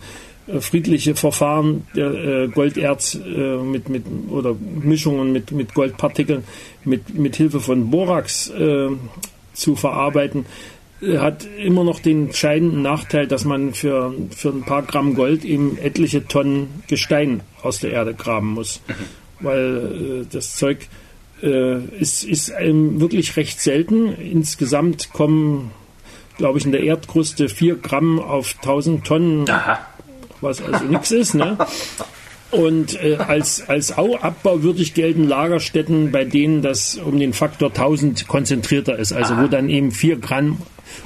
äh, 0.48 0.62
friedliche 0.62 1.16
Verfahren 1.16 1.88
der 1.96 2.12
äh, 2.12 2.48
Golderz 2.50 3.16
äh, 3.16 3.58
mit, 3.58 3.89
mit 3.89 4.04
oder 4.30 4.56
Mischungen 4.84 5.32
mit, 5.32 5.51
mit 5.51 5.74
Goldpartikeln 5.74 6.44
mit, 6.86 7.18
mit 7.18 7.36
Hilfe 7.36 7.60
von 7.60 7.89
Borax 7.89 8.50
äh, 8.50 8.89
zu 9.57 9.75
verarbeiten, 9.75 10.45
äh, 11.01 11.17
hat 11.17 11.47
immer 11.57 11.83
noch 11.83 11.99
den 11.99 12.27
entscheidenden 12.27 12.81
Nachteil, 12.81 13.27
dass 13.27 13.45
man 13.45 13.73
für, 13.73 14.13
für 14.35 14.49
ein 14.49 14.63
paar 14.63 14.83
Gramm 14.83 15.15
Gold 15.15 15.43
eben 15.43 15.77
etliche 15.77 16.27
Tonnen 16.27 16.83
Gestein 16.87 17.41
aus 17.61 17.79
der 17.79 17.91
Erde 17.91 18.13
graben 18.13 18.53
muss. 18.53 18.81
Weil 19.39 20.23
äh, 20.23 20.25
das 20.31 20.55
Zeug 20.55 20.87
äh, 21.43 21.79
ist, 21.99 22.23
ist 22.23 22.49
wirklich 22.49 23.35
recht 23.37 23.59
selten. 23.59 24.13
Insgesamt 24.13 25.13
kommen, 25.13 25.71
glaube 26.37 26.59
ich, 26.59 26.65
in 26.65 26.71
der 26.71 26.81
Erdkruste 26.83 27.49
vier 27.49 27.75
Gramm 27.75 28.19
auf 28.19 28.55
1000 28.57 29.05
Tonnen, 29.05 29.49
Aha. 29.49 29.79
was 30.41 30.61
also 30.61 30.85
nichts 30.85 31.11
ist. 31.11 31.35
Ne? 31.35 31.57
Und 32.50 33.01
äh, 33.04 33.16
als, 33.16 33.68
als 33.68 33.92
abbauwürdig 33.92 34.94
gelten 34.94 35.25
Lagerstätten, 35.25 36.12
bei 36.12 36.24
denen 36.24 36.62
das 36.62 36.96
um 36.96 37.20
den 37.20 37.34
Faktor 37.34 37.70
1000 37.70 38.27
konzentrierter 38.27 38.98
ist, 38.98 39.12
also 39.12 39.34
Aha. 39.34 39.44
wo 39.44 39.48
dann 39.48 39.70
eben 39.70 39.92
4 39.92 40.18
Gramm 40.18 40.60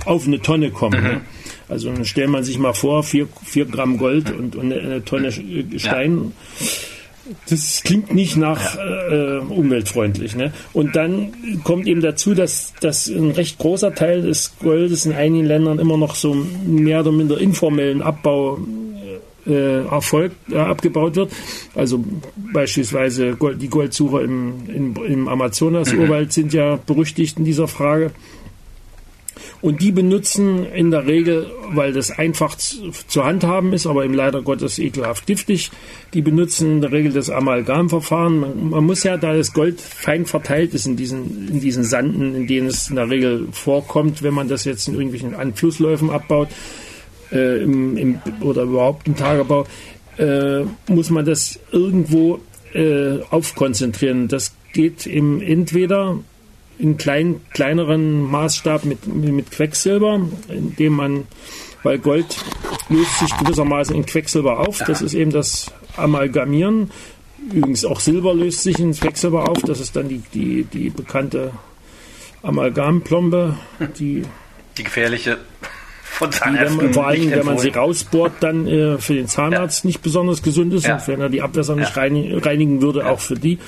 auf 0.06 0.28
eine 0.28 0.40
Tonne 0.40 0.70
kommen. 0.70 1.02
Mhm. 1.02 1.08
Ne? 1.08 1.22
Also 1.68 1.92
dann 1.92 2.06
stellt 2.06 2.30
man 2.30 2.44
sich 2.44 2.60
mal 2.60 2.74
vor, 2.74 3.04
4, 3.04 3.28
4 3.44 3.66
Gramm 3.66 3.98
Gold 3.98 4.32
und, 4.32 4.56
und 4.56 4.72
eine 4.72 5.04
Tonne 5.04 5.32
Stein. 5.32 6.34
das 7.50 7.82
klingt 7.84 8.14
nicht 8.14 8.38
nach 8.38 8.78
äh, 8.78 9.38
umweltfreundlich. 9.40 10.36
Ne? 10.36 10.52
Und 10.74 10.96
dann 10.96 11.34
kommt 11.64 11.88
eben 11.88 12.02
dazu, 12.02 12.34
dass, 12.34 12.74
dass 12.82 13.08
ein 13.08 13.32
recht 13.32 13.58
großer 13.58 13.96
Teil 13.96 14.22
des 14.22 14.58
Goldes 14.60 15.06
in 15.06 15.14
einigen 15.14 15.46
Ländern 15.46 15.80
immer 15.80 15.98
noch 15.98 16.16
so 16.16 16.36
mehr 16.66 17.02
oder 17.02 17.12
minder 17.12 17.40
informellen 17.40 18.02
Abbau 18.02 18.60
äh, 19.48 19.86
erfolgt, 19.86 20.36
äh, 20.52 20.58
abgebaut 20.58 21.16
wird. 21.16 21.32
Also 21.76 22.04
beispielsweise 22.54 23.36
Gold, 23.36 23.62
die 23.62 23.70
Goldsucher 23.70 24.22
im, 24.22 24.54
im, 24.68 24.96
im 25.06 25.28
Amazonas-Urwald 25.28 26.28
mhm. 26.28 26.32
sind 26.32 26.54
ja 26.54 26.78
berüchtigt 26.78 27.40
in 27.40 27.46
dieser 27.46 27.68
Frage. 27.68 28.12
Und 29.62 29.82
die 29.82 29.92
benutzen 29.92 30.66
in 30.66 30.90
der 30.90 31.06
Regel, 31.06 31.50
weil 31.70 31.94
das 31.94 32.12
einfach 32.12 32.56
zu, 32.56 32.92
zu 33.08 33.24
handhaben 33.24 33.74
ist, 33.74 33.86
aber 33.86 34.04
eben 34.04 34.16
leider 34.16 34.42
Gottes 34.42 34.80
ekelhaft 34.80 35.28
giftig, 35.28 35.70
die 36.14 36.22
benutzen 36.22 36.72
in 36.74 36.82
der 36.82 36.92
Regel 36.92 37.14
das 37.14 37.30
Amalgamverfahren. 37.30 38.40
Man, 38.40 38.70
man 38.72 38.84
muss 38.86 39.04
ja, 39.04 39.18
da 39.18 39.34
das 39.34 39.54
Gold 39.54 39.80
fein 39.80 40.26
verteilt 40.26 40.74
ist 40.74 40.88
in 40.88 40.96
diesen, 40.96 41.48
in 41.48 41.60
diesen 41.60 41.84
Sanden, 41.84 42.36
in 42.36 42.48
denen 42.48 42.68
es 42.68 42.90
in 42.90 42.96
der 42.96 43.10
Regel 43.10 43.48
vorkommt, 43.52 44.24
wenn 44.24 44.34
man 44.34 44.48
das 44.48 44.66
jetzt 44.66 44.88
in 44.88 44.96
irgendwelchen 44.96 45.36
an 45.36 45.54
Flussläufen 45.54 46.10
abbaut 46.10 46.50
äh, 47.32 47.64
im, 47.64 47.98
im, 47.98 48.22
oder 48.42 48.64
überhaupt 48.64 49.08
im 49.08 49.16
Tagebau, 49.16 49.66
äh, 50.18 50.62
muss 50.88 51.10
man 51.10 51.26
das 51.26 51.60
irgendwo 51.72 52.40
äh, 52.74 53.20
aufkonzentrieren. 53.30 54.28
Das 54.28 54.54
geht 54.74 55.06
im 55.06 55.42
entweder 55.42 56.20
in 56.78 56.98
klein, 56.98 57.42
kleineren 57.52 58.24
Maßstab 58.24 58.86
mit, 58.86 59.06
mit 59.08 59.52
Quecksilber, 59.52 60.22
indem 60.50 60.94
man, 60.94 61.28
weil 61.84 62.00
Gold 62.00 62.38
löst 62.90 63.20
sich 63.20 63.38
gewissermaßen 63.38 63.96
in 63.96 64.06
Quecksilber 64.06 64.60
auf. 64.60 64.80
Das 64.80 65.02
ist 65.02 65.14
eben 65.14 65.32
das 65.32 65.72
Amalgamieren. 65.96 66.92
Übrigens 67.52 67.86
auch 67.86 68.00
Silber 68.00 68.34
löst 68.34 68.64
sich 68.64 68.80
in 68.80 68.94
Quecksilber 68.94 69.50
auf. 69.50 69.62
Das 69.62 69.80
ist 69.80 69.96
dann 69.96 70.10
die, 70.10 70.24
die, 70.34 70.64
die 70.64 70.90
bekannte 70.90 71.52
Amalgamplombe, 72.44 73.58
die 74.00 74.24
die 74.78 74.84
gefährliche 74.84 75.38
von 76.22 76.32
Zahnärzten. 76.32 76.80
Die, 76.80 76.86
wenn 76.86 76.94
vor 76.94 77.08
allem, 77.08 77.32
wenn 77.32 77.46
man 77.46 77.58
sie 77.58 77.70
rausbohrt, 77.70 78.34
dann 78.40 78.68
äh, 78.68 78.98
für 79.00 79.16
den 79.16 79.28
Zahnarzt 79.28 79.84
ja. 79.84 79.88
nicht 79.88 80.02
besonders 80.02 80.44
gesund 80.44 80.74
ist 80.74 80.86
ja. 80.86 80.96
und 80.96 81.08
wenn 81.08 81.22
er 81.22 81.30
die 81.30 81.42
Abwässer 81.42 81.76
nicht 81.76 81.96
reinigen 81.98 82.82
würde, 82.82 83.08
auch 83.08 83.20
für 83.20 83.36
die. 83.36 83.60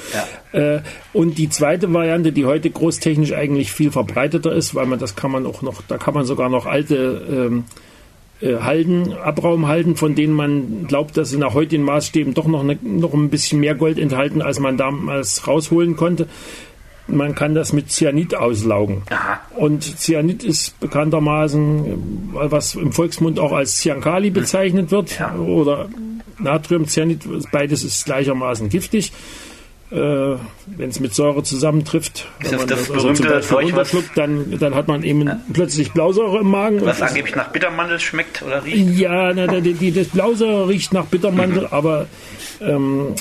Äh, 0.52 0.80
und 1.14 1.38
die 1.38 1.50
zweite 1.50 1.92
Variante, 1.92 2.32
die 2.32 2.46
heute 2.46 2.70
großtechnisch 2.70 3.34
eigentlich 3.34 3.72
viel 3.72 3.92
verbreiteter 3.92 4.54
ist, 4.54 4.76
weil 4.76 4.86
man 4.86 5.00
das 5.00 5.16
kann 5.16 5.32
man 5.32 5.46
auch 5.46 5.62
noch, 5.62 5.82
da 5.88 5.98
kann 5.98 6.14
man 6.14 6.26
sogar 6.26 6.50
noch 6.50 6.66
alte 6.66 7.22
ähm, 7.30 7.64
äh, 8.42 8.58
Halden, 8.58 9.14
Abraumhalden, 9.14 9.96
von 9.96 10.16
denen 10.16 10.34
man 10.34 10.86
glaubt, 10.88 11.18
dass 11.18 11.32
sie 11.32 11.38
nach 11.38 11.54
heutigen 11.54 11.84
Maßstäben 11.84 12.34
doch 12.34 12.48
noch, 12.48 12.62
eine, 12.62 12.78
noch 12.82 13.14
ein 13.14 13.30
bisschen 13.30 13.60
mehr 13.60 13.76
Gold 13.76 13.98
enthalten, 13.98 14.42
als 14.42 14.60
man 14.60 14.78
damals 14.78 15.48
rausholen 15.48 15.96
konnte 15.96 16.28
man 17.08 17.36
kann 17.36 17.54
das 17.54 17.74
mit 17.74 17.92
Cyanid 17.92 18.36
auslaugen. 18.36 19.04
Aha. 19.10 19.42
Und 19.56 19.84
Cyanid 19.84 20.44
ist 20.44 20.80
bekanntermaßen, 20.80 22.32
was 22.34 22.76
im 22.76 22.92
Volksmund 22.92 23.40
auch 23.40 23.52
als 23.52 23.80
Cyankali 23.80 24.30
bezeichnet 24.30 24.92
wird, 24.92 25.20
ja. 25.20 25.36
oder 25.36 25.90
Natriumcyanid, 26.40 27.28
beides 27.52 27.84
ist 27.84 28.06
gleichermaßen 28.06 28.70
giftig. 28.70 29.12
Äh, 29.92 30.38
wenn 30.66 30.90
es 30.90 31.00
mit 31.00 31.14
Säure 31.14 31.44
zusammentrifft, 31.44 32.26
wenn 32.40 32.56
man 32.58 32.68
das, 32.68 32.88
das 32.88 32.92
also 32.92 33.14
zum 33.14 33.28
Beispiel 33.28 33.58
runterschluckt, 33.58 34.18
dann, 34.18 34.58
dann 34.58 34.74
hat 34.74 34.88
man 34.88 35.04
eben 35.04 35.28
ja. 35.28 35.40
plötzlich 35.54 35.92
Blausäure 35.92 36.40
im 36.40 36.50
Magen. 36.50 36.84
Was 36.84 37.00
angeblich 37.00 37.36
nach 37.36 37.50
Bittermandel 37.50 38.00
schmeckt 38.00 38.42
oder 38.42 38.66
riecht? 38.66 38.98
Ja, 38.98 39.32
na, 39.34 39.46
die, 39.60 39.74
die, 39.74 39.92
das 39.92 40.08
Blausäure 40.08 40.68
riecht 40.68 40.94
nach 40.94 41.06
Bittermandel, 41.06 41.64
mhm. 41.64 41.68
aber 41.70 42.08
ähm, 42.60 43.14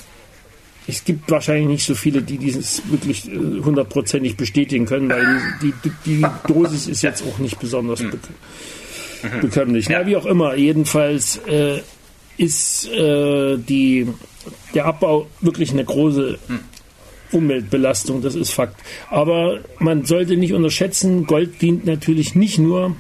es 0.87 1.05
gibt 1.05 1.31
wahrscheinlich 1.31 1.69
nicht 1.69 1.87
so 1.87 1.95
viele, 1.95 2.23
die 2.23 2.39
dieses 2.39 2.83
wirklich 2.91 3.29
äh, 3.29 3.37
hundertprozentig 3.37 4.37
bestätigen 4.37 4.87
können, 4.87 5.09
weil 5.09 5.41
die, 5.63 5.73
die, 6.05 6.27
Dosis 6.47 6.89
ist 6.89 7.03
jetzt 7.03 7.23
auch 7.23 7.39
nicht 7.39 7.59
besonders 7.61 8.01
hm. 8.01 8.11
bek 8.11 8.21
bekömmlich. 9.41 9.89
Ja. 9.89 10.01
Na, 10.01 10.07
wie 10.07 10.17
auch 10.17 10.27
immer, 10.27 10.57
jedenfalls 10.57 11.37
äh, 11.47 11.81
ist 12.37 12.89
äh, 12.89 13.57
die, 13.57 14.09
der 14.75 14.87
Abbau 14.87 15.29
wirklich 15.41 15.71
eine 15.71 15.85
große 15.85 16.39
hm. 16.49 16.61
Umweltbelastung, 17.31 18.21
das 18.21 18.35
ist 18.35 18.51
Fakt. 18.51 18.81
Aber 19.09 19.61
man 19.79 20.05
sollte 20.05 20.37
nicht 20.37 20.53
unterschätzen, 20.53 21.27
Gold 21.27 21.63
dient 21.63 21.87
natürlich 21.87 22.35
nicht 22.35 22.59
nur 22.59 22.97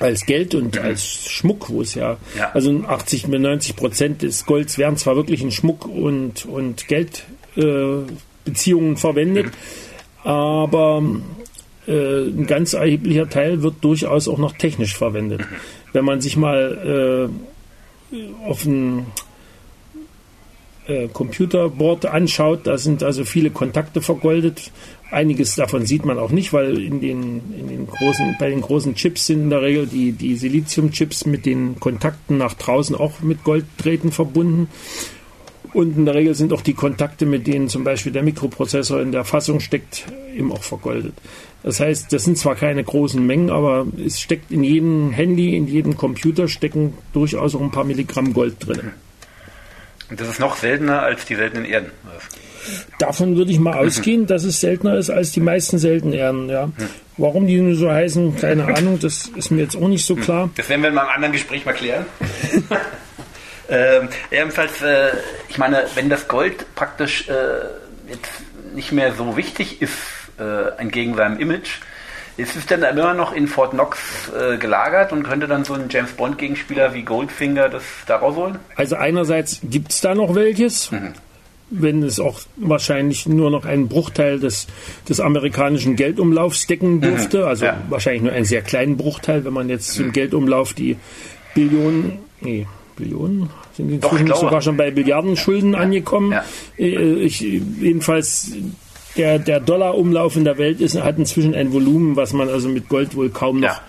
als 0.00 0.26
Geld 0.26 0.54
und 0.54 0.78
als 0.78 1.28
Schmuck, 1.28 1.70
wo 1.70 1.82
es 1.82 1.94
ja, 1.94 2.16
ja, 2.36 2.50
also 2.52 2.84
80 2.86 3.26
bis 3.26 3.40
90 3.40 3.76
Prozent 3.76 4.22
des 4.22 4.46
Golds 4.46 4.78
werden 4.78 4.96
zwar 4.96 5.16
wirklich 5.16 5.42
in 5.42 5.50
Schmuck 5.50 5.86
und, 5.86 6.46
und 6.46 6.86
Geldbeziehungen 6.88 8.94
äh, 8.94 8.96
verwendet, 8.96 9.46
mhm. 9.46 10.30
aber 10.30 11.02
äh, 11.86 12.28
ein 12.28 12.46
ganz 12.46 12.74
erheblicher 12.74 13.28
Teil 13.28 13.62
wird 13.62 13.74
durchaus 13.80 14.28
auch 14.28 14.38
noch 14.38 14.52
technisch 14.52 14.96
verwendet. 14.96 15.40
Mhm. 15.40 15.56
Wenn 15.92 16.04
man 16.04 16.20
sich 16.20 16.36
mal 16.36 17.30
äh, 18.12 18.16
auf 18.46 18.64
ein 18.64 19.06
äh, 20.88 21.08
Computerboard 21.08 22.06
anschaut, 22.06 22.66
da 22.66 22.78
sind 22.78 23.02
also 23.02 23.24
viele 23.24 23.50
Kontakte 23.50 24.00
vergoldet. 24.00 24.72
Einiges 25.10 25.54
davon 25.54 25.86
sieht 25.86 26.04
man 26.04 26.18
auch 26.18 26.30
nicht, 26.30 26.52
weil 26.52 26.82
in 26.82 27.00
den, 27.00 27.42
in 27.58 27.68
den 27.68 27.86
großen, 27.86 28.36
bei 28.38 28.50
den 28.50 28.62
großen 28.62 28.94
Chips 28.94 29.26
sind 29.26 29.42
in 29.44 29.50
der 29.50 29.62
Regel 29.62 29.86
die, 29.86 30.12
die 30.12 30.34
Siliziumchips 30.34 31.26
mit 31.26 31.46
den 31.46 31.78
Kontakten 31.78 32.38
nach 32.38 32.54
draußen 32.54 32.96
auch 32.96 33.20
mit 33.20 33.44
Golddrähten 33.44 34.12
verbunden. 34.12 34.68
Und 35.74 35.98
in 35.98 36.06
der 36.06 36.14
Regel 36.14 36.34
sind 36.34 36.54
auch 36.54 36.62
die 36.62 36.72
Kontakte, 36.72 37.26
mit 37.26 37.46
denen 37.46 37.68
zum 37.68 37.84
Beispiel 37.84 38.10
der 38.10 38.22
Mikroprozessor 38.22 39.02
in 39.02 39.12
der 39.12 39.24
Fassung 39.24 39.60
steckt, 39.60 40.06
eben 40.34 40.50
auch 40.50 40.62
vergoldet. 40.62 41.14
Das 41.62 41.80
heißt, 41.80 42.10
das 42.12 42.24
sind 42.24 42.38
zwar 42.38 42.54
keine 42.54 42.82
großen 42.82 43.24
Mengen, 43.24 43.50
aber 43.50 43.86
es 44.04 44.20
steckt 44.20 44.50
in 44.50 44.64
jedem 44.64 45.10
Handy, 45.10 45.54
in 45.54 45.66
jedem 45.66 45.98
Computer 45.98 46.48
stecken 46.48 46.94
durchaus 47.12 47.54
auch 47.54 47.60
ein 47.60 47.70
paar 47.70 47.84
Milligramm 47.84 48.32
Gold 48.32 48.66
drin. 48.66 48.92
Und 50.10 50.20
das 50.20 50.28
ist 50.28 50.40
noch 50.40 50.56
seltener 50.56 51.02
als 51.02 51.24
die 51.26 51.34
seltenen 51.34 51.64
Erden. 51.64 51.90
Davon 52.98 53.36
würde 53.36 53.50
ich 53.50 53.58
mal 53.58 53.74
ausgehen, 53.74 54.26
dass 54.26 54.44
es 54.44 54.60
seltener 54.60 54.96
ist 54.96 55.10
als 55.10 55.32
die 55.32 55.40
meisten 55.40 55.78
seltenen 55.78 56.14
Erden. 56.14 56.48
Ja. 56.48 56.66
Mhm. 56.66 56.72
Warum 57.16 57.46
die 57.46 57.60
nur 57.60 57.74
so 57.74 57.90
heißen, 57.90 58.36
keine 58.36 58.64
Ahnung, 58.76 58.98
das 59.00 59.26
ist 59.34 59.50
mir 59.50 59.62
jetzt 59.62 59.76
auch 59.76 59.88
nicht 59.88 60.04
so 60.04 60.16
mhm. 60.16 60.20
klar. 60.20 60.50
Das 60.56 60.68
werden 60.68 60.82
wir 60.82 60.90
in 60.90 60.98
einem 60.98 61.08
anderen 61.08 61.32
Gespräch 61.32 61.64
mal 61.64 61.72
klären. 61.72 62.06
ähm, 63.68 64.08
ebenfalls, 64.30 64.82
äh, 64.82 65.10
ich 65.48 65.58
meine, 65.58 65.84
wenn 65.94 66.08
das 66.08 66.28
Gold 66.28 66.74
praktisch 66.74 67.28
äh, 67.28 67.32
jetzt 68.10 68.30
nicht 68.74 68.92
mehr 68.92 69.12
so 69.14 69.36
wichtig 69.36 69.82
ist, 69.82 69.96
äh, 70.38 70.78
entgegen 70.78 71.14
seinem 71.14 71.38
Image, 71.40 71.80
ist 72.38 72.56
es 72.56 72.66
denn 72.66 72.82
immer 72.82 73.14
noch 73.14 73.32
in 73.32 73.48
Fort 73.48 73.72
Knox 73.72 73.98
äh, 74.32 74.56
gelagert 74.58 75.12
und 75.12 75.24
könnte 75.24 75.48
dann 75.48 75.64
so 75.64 75.74
ein 75.74 75.88
James 75.90 76.12
Bond-Gegenspieler 76.12 76.94
wie 76.94 77.02
Goldfinger 77.02 77.68
das 77.68 77.82
da 78.06 78.16
rausholen? 78.16 78.58
Also 78.76 78.96
einerseits 78.96 79.60
gibt 79.64 79.90
es 79.90 80.00
da 80.00 80.14
noch 80.14 80.36
welches, 80.36 80.92
mhm. 80.92 81.14
wenn 81.70 82.02
es 82.04 82.20
auch 82.20 82.40
wahrscheinlich 82.56 83.26
nur 83.26 83.50
noch 83.50 83.64
einen 83.64 83.88
Bruchteil 83.88 84.38
des, 84.38 84.68
des 85.08 85.18
amerikanischen 85.18 85.96
Geldumlaufs 85.96 86.68
decken 86.68 86.96
mhm. 86.96 87.00
dürfte. 87.00 87.38
Mhm. 87.40 87.44
Also 87.44 87.64
ja. 87.66 87.76
wahrscheinlich 87.88 88.22
nur 88.22 88.32
einen 88.32 88.44
sehr 88.44 88.62
kleinen 88.62 88.96
Bruchteil, 88.96 89.44
wenn 89.44 89.52
man 89.52 89.68
jetzt 89.68 89.98
mhm. 89.98 90.06
im 90.06 90.12
Geldumlauf 90.12 90.74
die 90.74 90.96
Billionen, 91.54 92.20
nee, 92.40 92.68
Billionen 92.94 93.50
sind 93.74 93.90
inzwischen 93.90 94.28
sogar 94.28 94.62
schon 94.62 94.76
bei 94.76 94.92
Milliardenschulden 94.92 95.72
ja. 95.72 95.80
angekommen. 95.80 96.32
Ja. 96.32 96.44
Äh, 96.78 97.14
ich, 97.14 97.40
jedenfalls 97.40 98.52
der, 99.18 99.38
der 99.38 99.60
Dollarumlauf 99.60 100.36
in 100.36 100.44
der 100.44 100.56
Welt 100.56 100.80
ist, 100.80 101.00
hat 101.00 101.18
inzwischen 101.18 101.54
ein 101.54 101.72
Volumen, 101.72 102.16
was 102.16 102.32
man 102.32 102.48
also 102.48 102.68
mit 102.68 102.88
Gold 102.88 103.16
wohl 103.16 103.30
kaum 103.30 103.60
noch 103.60 103.80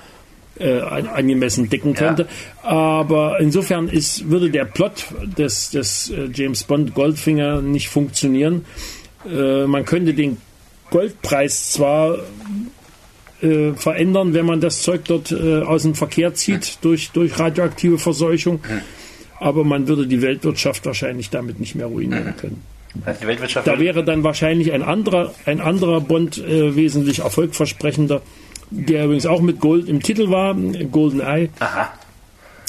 ja. 0.59 0.65
äh, 0.65 0.81
angemessen 0.81 1.69
decken 1.69 1.93
könnte. 1.93 2.27
Ja. 2.63 2.69
Aber 2.69 3.39
insofern 3.39 3.87
ist, 3.87 4.29
würde 4.29 4.49
der 4.49 4.65
Plot 4.65 5.05
des, 5.37 5.69
des 5.69 6.09
äh, 6.09 6.29
James 6.33 6.63
Bond 6.63 6.93
Goldfinger 6.95 7.61
nicht 7.61 7.89
funktionieren. 7.89 8.65
Äh, 9.29 9.65
man 9.67 9.85
könnte 9.85 10.13
den 10.13 10.37
Goldpreis 10.89 11.71
zwar 11.71 12.17
äh, 13.41 13.73
verändern, 13.73 14.33
wenn 14.33 14.45
man 14.45 14.59
das 14.59 14.81
Zeug 14.81 15.05
dort 15.05 15.31
äh, 15.31 15.61
aus 15.61 15.83
dem 15.83 15.95
Verkehr 15.95 16.33
zieht 16.33 16.65
hm. 16.65 16.73
durch, 16.81 17.11
durch 17.11 17.37
radioaktive 17.39 17.99
Verseuchung, 17.99 18.59
hm. 18.67 18.81
aber 19.39 19.63
man 19.63 19.87
würde 19.87 20.07
die 20.07 20.21
Weltwirtschaft 20.21 20.85
wahrscheinlich 20.85 21.29
damit 21.29 21.59
nicht 21.59 21.75
mehr 21.75 21.85
ruinieren 21.85 22.25
hm. 22.25 22.37
können. 22.37 22.78
Also 23.05 23.61
da 23.63 23.79
wäre 23.79 24.03
dann 24.03 24.23
wahrscheinlich 24.23 24.71
ein 24.71 24.81
anderer, 24.81 25.33
ein 25.45 25.61
anderer 25.61 26.01
Bond 26.01 26.37
äh, 26.37 26.75
wesentlich 26.75 27.19
erfolgversprechender, 27.19 28.21
der 28.71 29.05
übrigens 29.05 29.25
auch 29.25 29.41
mit 29.41 29.59
Gold 29.59 29.87
im 29.87 30.01
Titel 30.01 30.29
war, 30.29 30.55
Golden 30.55 31.21
Eye. 31.21 31.49
Aha. 31.59 31.93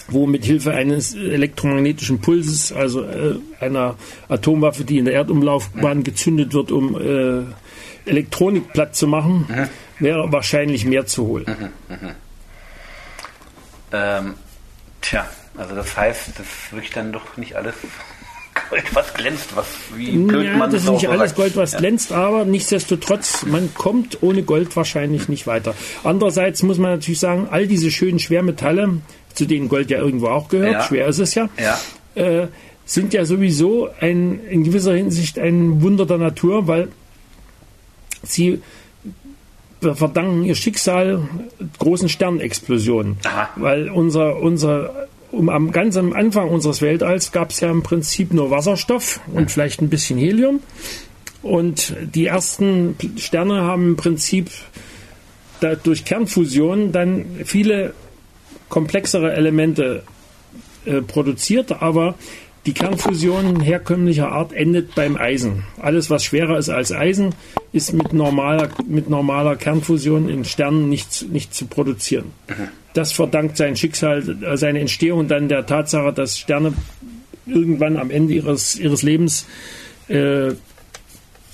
Wo 0.08 0.26
mit 0.26 0.44
Hilfe 0.44 0.72
eines 0.72 1.14
elektromagnetischen 1.14 2.20
Pulses, 2.20 2.72
also 2.72 3.04
äh, 3.04 3.36
einer 3.60 3.96
Atomwaffe, 4.28 4.84
die 4.84 4.98
in 4.98 5.04
der 5.04 5.14
Erdumlaufbahn 5.14 5.98
mhm. 5.98 6.04
gezündet 6.04 6.52
wird, 6.52 6.72
um 6.72 7.00
äh, 7.00 7.44
Elektronik 8.08 8.72
platt 8.72 8.96
zu 8.96 9.06
machen, 9.06 9.46
mhm. 9.48 10.04
wäre 10.04 10.32
wahrscheinlich 10.32 10.84
mehr 10.84 11.06
zu 11.06 11.26
holen. 11.26 11.46
Mhm. 11.88 11.96
mhm. 11.96 12.10
Ähm, 13.92 14.34
tja, 15.00 15.28
also 15.56 15.74
das 15.74 15.96
heißt, 15.96 16.30
das 16.38 16.46
ist 16.46 16.72
wirklich 16.72 16.92
dann 16.92 17.12
doch 17.12 17.36
nicht 17.36 17.56
alles 17.56 17.74
Gold, 18.70 18.94
was 18.94 19.14
glänzt, 19.14 19.56
was 19.56 19.66
wie 19.94 20.16
blöd 20.16 20.46
ja, 20.46 20.56
man 20.56 20.70
das 20.70 20.84
ist 20.84 20.90
nicht 20.90 21.00
so 21.02 21.08
alles. 21.10 21.34
Gold, 21.34 21.56
was 21.56 21.72
Ja. 21.72 21.78
glänzt, 21.80 22.12
aber 22.12 22.44
nichtsdestotrotz, 22.44 23.44
man 23.46 23.74
kommt 23.74 24.22
ohne 24.22 24.42
Gold 24.42 24.74
wahrscheinlich 24.76 25.28
nicht 25.28 25.46
weiter. 25.46 25.74
Andererseits 26.04 26.62
muss 26.62 26.78
man 26.78 26.92
natürlich 26.92 27.20
sagen, 27.20 27.48
all 27.50 27.66
diese 27.66 27.90
schönen 27.90 28.18
Schwermetalle, 28.18 28.98
zu 29.34 29.44
denen 29.46 29.68
Gold 29.68 29.90
ja 29.90 29.98
irgendwo 29.98 30.28
auch 30.28 30.48
gehört, 30.48 30.72
Ja. 30.72 30.82
schwer 30.82 31.06
ist 31.08 31.18
es 31.18 31.34
ja, 31.34 31.48
Ja. 31.58 31.78
äh, 32.14 32.46
sind 32.86 33.12
ja 33.12 33.24
sowieso 33.24 33.88
ein, 34.00 34.40
in 34.48 34.64
gewisser 34.64 34.94
Hinsicht 34.94 35.38
ein 35.38 35.82
Wunder 35.82 36.06
der 36.06 36.18
Natur, 36.18 36.66
weil 36.66 36.88
sie 38.22 38.60
verdanken 39.80 40.44
ihr 40.44 40.54
Schicksal 40.54 41.22
großen 41.78 42.08
Sternexplosionen. 42.08 43.16
Aha. 43.24 43.48
Weil 43.56 43.88
unser, 43.88 44.36
unser 44.40 45.08
um, 45.32 45.48
am 45.48 45.70
ganz 45.72 45.96
am 45.96 46.12
Anfang 46.12 46.48
unseres 46.48 46.82
Weltalls 46.82 47.32
gab 47.32 47.50
es 47.50 47.60
ja 47.60 47.70
im 47.70 47.82
Prinzip 47.82 48.32
nur 48.32 48.50
Wasserstoff 48.50 49.20
und 49.32 49.50
vielleicht 49.50 49.80
ein 49.80 49.90
bisschen 49.90 50.18
Helium. 50.18 50.60
Und 51.42 51.94
die 52.14 52.26
ersten 52.26 52.96
Sterne 53.16 53.62
haben 53.62 53.90
im 53.90 53.96
Prinzip 53.96 54.50
durch 55.82 56.04
Kernfusion 56.04 56.92
dann 56.92 57.24
viele 57.44 57.94
komplexere 58.68 59.32
Elemente 59.32 60.02
äh, 60.86 61.02
produziert, 61.02 61.82
aber 61.82 62.14
die 62.66 62.74
Kernfusion 62.74 63.60
herkömmlicher 63.60 64.30
Art 64.30 64.52
endet 64.52 64.94
beim 64.94 65.16
Eisen. 65.16 65.64
Alles, 65.80 66.10
was 66.10 66.24
schwerer 66.24 66.58
ist 66.58 66.68
als 66.68 66.92
Eisen, 66.92 67.34
ist 67.72 67.92
mit 67.94 68.12
normaler, 68.12 68.68
mit 68.86 69.08
normaler 69.08 69.56
Kernfusion 69.56 70.28
in 70.28 70.44
Sternen 70.44 70.88
nicht, 70.88 71.12
zu- 71.12 71.26
nicht 71.26 71.54
zu 71.54 71.66
produzieren. 71.66 72.26
Das 72.92 73.12
verdankt 73.12 73.56
sein 73.56 73.76
Schicksal, 73.76 74.42
äh, 74.42 74.56
seine 74.56 74.80
Entstehung 74.80 75.26
dann 75.28 75.48
der 75.48 75.64
Tatsache, 75.64 76.12
dass 76.12 76.38
Sterne 76.38 76.74
irgendwann 77.46 77.96
am 77.96 78.10
Ende 78.10 78.34
ihres, 78.34 78.76
ihres 78.78 79.02
Lebens 79.02 79.46
äh, 80.08 80.50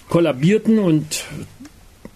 kollabierten 0.09 0.79
und 0.79 1.25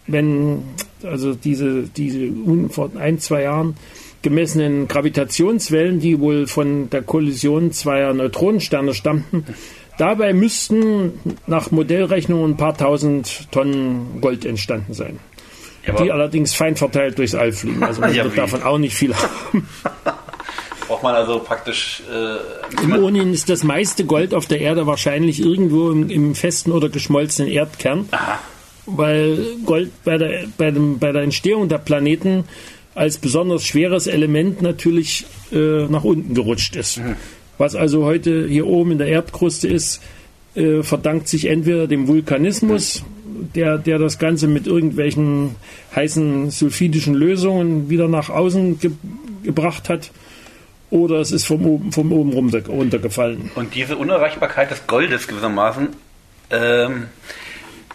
wenn 0.06 0.62
also 1.02 1.34
diese, 1.34 1.84
diese 1.84 2.18
un- 2.26 2.70
vor 2.70 2.90
ein, 2.98 3.18
zwei 3.20 3.42
Jahren 3.42 3.76
gemessenen 4.22 4.88
Gravitationswellen, 4.88 6.00
die 6.00 6.20
wohl 6.20 6.46
von 6.46 6.90
der 6.90 7.02
Kollision 7.02 7.72
zweier 7.72 8.12
Neutronensterne 8.12 8.94
stammten, 8.94 9.44
dabei 9.98 10.32
müssten 10.32 11.12
nach 11.46 11.70
Modellrechnung 11.70 12.44
ein 12.44 12.56
paar 12.56 12.76
tausend 12.76 13.50
Tonnen 13.50 14.20
Gold 14.20 14.44
entstanden 14.44 14.94
sein. 14.94 15.18
Ja, 15.86 15.94
Die 15.94 16.12
allerdings 16.12 16.54
fein 16.54 16.76
verteilt 16.76 17.16
durchs 17.18 17.34
All 17.34 17.52
fliegen. 17.52 17.82
Also 17.82 18.02
man 18.02 18.14
Ja, 18.14 18.24
wird 18.24 18.34
wie? 18.34 18.40
davon 18.40 18.62
auch 18.62 18.78
nicht 18.78 18.94
viel 18.94 19.14
haben. 19.14 19.66
braucht 20.90 21.02
man 21.04 21.14
also 21.14 21.38
praktisch 21.38 22.02
äh, 22.12 22.82
Im 22.82 23.02
Ohnehin 23.04 23.32
ist 23.32 23.48
das 23.48 23.62
meiste 23.62 24.04
Gold 24.04 24.34
auf 24.34 24.46
der 24.46 24.60
Erde 24.60 24.88
wahrscheinlich 24.88 25.40
irgendwo 25.40 25.90
im, 25.92 26.10
im 26.10 26.34
festen 26.34 26.72
oder 26.72 26.88
geschmolzenen 26.88 27.48
Erdkern, 27.50 28.08
weil 28.86 29.38
Gold 29.64 29.92
bei 30.04 30.18
der, 30.18 30.46
bei, 30.58 30.72
dem, 30.72 30.98
bei 30.98 31.12
der 31.12 31.22
Entstehung 31.22 31.68
der 31.68 31.78
Planeten 31.78 32.44
als 33.00 33.16
besonders 33.16 33.64
schweres 33.64 34.06
Element 34.06 34.60
natürlich 34.60 35.24
äh, 35.52 35.86
nach 35.88 36.04
unten 36.04 36.34
gerutscht 36.34 36.76
ist. 36.76 37.00
Was 37.56 37.74
also 37.74 38.04
heute 38.04 38.46
hier 38.46 38.66
oben 38.66 38.92
in 38.92 38.98
der 38.98 39.06
Erdkruste 39.06 39.68
ist, 39.68 40.02
äh, 40.54 40.82
verdankt 40.82 41.26
sich 41.26 41.46
entweder 41.46 41.86
dem 41.86 42.08
Vulkanismus, 42.08 43.02
der, 43.54 43.78
der 43.78 43.98
das 43.98 44.18
Ganze 44.18 44.48
mit 44.48 44.66
irgendwelchen 44.66 45.54
heißen 45.96 46.50
sulfidischen 46.50 47.14
Lösungen 47.14 47.88
wieder 47.88 48.06
nach 48.06 48.28
außen 48.28 48.78
ge 48.78 48.90
gebracht 49.44 49.88
hat, 49.88 50.10
oder 50.90 51.20
es 51.20 51.32
ist 51.32 51.46
vom 51.46 51.64
oben, 51.64 51.92
vom 51.92 52.12
oben 52.12 52.34
runter, 52.34 52.66
runtergefallen. 52.66 53.50
Und 53.54 53.74
diese 53.74 53.96
Unerreichbarkeit 53.96 54.70
des 54.70 54.86
Goldes 54.86 55.26
gewissermaßen, 55.26 55.88
ähm, 56.50 57.06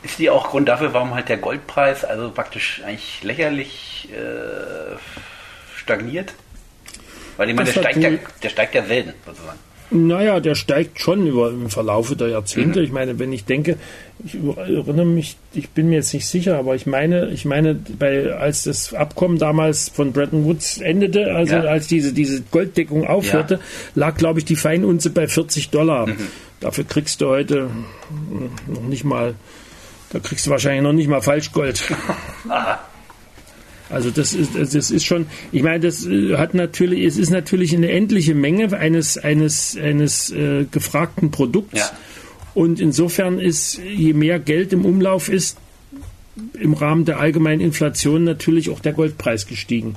ist 0.05 0.19
die 0.19 0.29
auch 0.29 0.49
Grund 0.49 0.69
dafür, 0.69 0.93
warum 0.93 1.13
halt 1.13 1.29
der 1.29 1.37
Goldpreis 1.37 2.05
also 2.05 2.29
praktisch 2.31 2.81
eigentlich 2.85 3.23
lächerlich 3.23 4.07
äh, 4.11 4.95
stagniert? 5.77 6.33
Weil 7.37 7.49
ich 7.49 7.55
meine, 7.55 7.71
der 7.71 7.81
steigt, 7.81 7.97
ja, 7.97 8.09
der 8.43 8.49
steigt 8.49 8.75
ja 8.75 8.83
selten 8.85 9.13
sozusagen. 9.25 9.59
Naja, 9.91 10.39
der 10.39 10.55
steigt 10.55 10.99
schon 10.99 11.27
über 11.27 11.49
im 11.49 11.69
Verlaufe 11.69 12.15
der 12.15 12.29
Jahrzehnte. 12.29 12.79
Mhm. 12.79 12.85
Ich 12.85 12.91
meine, 12.91 13.19
wenn 13.19 13.31
ich 13.31 13.45
denke, 13.45 13.77
ich 14.25 14.35
erinnere 14.35 15.05
mich, 15.05 15.37
ich 15.53 15.69
bin 15.69 15.89
mir 15.89 15.97
jetzt 15.97 16.13
nicht 16.13 16.25
sicher, 16.27 16.57
aber 16.57 16.73
ich 16.75 16.85
meine, 16.87 17.29
ich 17.29 17.45
meine, 17.45 17.75
bei, 17.75 18.33
als 18.33 18.63
das 18.63 18.93
Abkommen 18.93 19.37
damals 19.37 19.89
von 19.89 20.11
Bretton 20.11 20.45
Woods 20.45 20.79
endete, 20.79 21.33
also 21.35 21.55
Ja. 21.55 21.61
als 21.63 21.87
diese, 21.87 22.13
diese 22.13 22.41
Golddeckung 22.51 23.05
aufhörte, 23.05 23.59
lag, 23.93 24.17
glaube 24.17 24.39
ich, 24.39 24.45
die 24.45 24.55
Feinunze 24.55 25.11
bei 25.11 25.27
40 25.27 25.69
Dollar. 25.69 26.07
Mhm. 26.07 26.17
Dafür 26.61 26.85
kriegst 26.85 27.21
du 27.21 27.27
heute 27.27 27.69
noch 28.67 28.81
nicht 28.83 29.03
mal, 29.03 29.35
da 30.15 30.21
kriegst 30.21 30.47
du 30.47 30.51
wahrscheinlich 30.51 30.81
noch 30.81 30.93
nicht 30.93 31.09
mal 31.09 31.21
Falschgold. 31.21 31.83
Also 33.87 34.09
das 34.09 34.33
ist, 34.33 34.55
das 34.55 34.89
ist 34.89 35.05
schon, 35.05 35.27
ich 35.51 35.61
meine, 35.61 35.79
das 35.79 36.07
äh, 36.07 36.37
hat 36.37 36.55
natürlich, 36.55 37.05
es 37.05 37.19
ist 37.19 37.29
natürlich 37.29 37.71
eine 37.75 37.91
endliche 37.91 38.33
Menge 38.33 38.75
eines, 38.75 39.19
eines, 39.19 39.77
eines 39.77 40.31
äh, 40.31 40.65
gefragten 40.71 41.29
Produkts. 41.29 41.77
Ja. 41.77 41.91
Und 42.55 42.79
insofern 42.79 43.37
ist, 43.37 43.77
je 43.77 44.13
mehr 44.13 44.39
Geld 44.39 44.73
im 44.73 44.85
Umlauf 44.85 45.29
ist, 45.29 45.59
im 46.59 46.73
Rahmen 46.73 47.05
der 47.05 47.19
allgemeinen 47.19 47.61
Inflation 47.61 48.23
natürlich 48.23 48.71
auch 48.71 48.79
der 48.79 48.93
Goldpreis 48.93 49.45
gestiegen. 49.45 49.95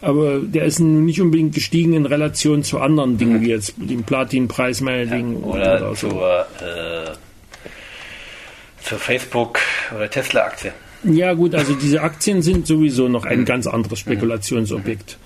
Aber 0.00 0.40
der 0.40 0.64
ist 0.64 0.80
nicht 0.80 1.20
unbedingt 1.20 1.54
gestiegen 1.54 1.92
in 1.92 2.06
Relation 2.06 2.64
zu 2.64 2.80
anderen 2.80 3.16
Dingen, 3.16 3.42
wie 3.42 3.50
jetzt 3.50 3.74
dem 3.76 4.02
Platinpreis 4.02 4.80
meinetwegen 4.80 5.36
Oder 5.36 5.94
so. 5.94 6.08
zur, 6.08 6.46
äh, 6.60 7.12
zur 8.82 8.98
Facebook- 8.98 9.58
oder 9.94 10.08
Tesla-Aktie. 10.10 10.72
Ja 11.04 11.32
gut, 11.32 11.54
also 11.54 11.74
diese 11.74 12.02
Aktien 12.02 12.42
sind 12.42 12.66
sowieso 12.66 13.08
noch 13.08 13.24
ein 13.24 13.44
ganz 13.44 13.66
anderes 13.66 13.98
Spekulationsobjekt. 14.00 15.16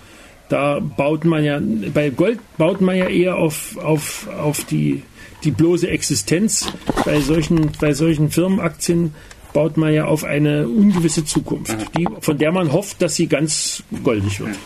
Da 0.48 0.78
baut 0.78 1.24
man 1.24 1.42
ja, 1.42 1.58
bei 1.92 2.10
Gold 2.10 2.38
baut 2.58 2.80
man 2.80 2.96
ja 2.96 3.08
eher 3.08 3.36
auf, 3.36 3.76
auf, 3.78 4.28
auf 4.28 4.64
die, 4.64 5.02
die 5.42 5.50
bloße 5.50 5.88
Existenz. 5.88 6.70
Bei 7.04 7.18
solchen, 7.20 7.72
bei 7.80 7.92
solchen 7.92 8.30
Firmenaktien 8.30 9.14
baut 9.52 9.76
man 9.76 9.92
ja 9.92 10.04
auf 10.04 10.22
eine 10.24 10.68
ungewisse 10.68 11.24
Zukunft, 11.24 11.76
die, 11.96 12.06
von 12.20 12.38
der 12.38 12.52
man 12.52 12.72
hofft, 12.72 13.00
dass 13.02 13.16
sie 13.16 13.26
ganz 13.26 13.82
goldig 14.02 14.40
wird. 14.40 14.56